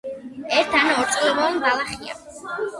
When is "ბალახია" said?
1.67-2.21